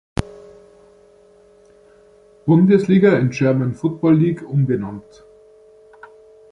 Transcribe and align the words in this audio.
Bundesliga 2.47 3.19
in 3.19 3.29
German 3.29 3.75
Football 3.75 4.15
League 4.17 4.41
umbenannt. 4.47 5.23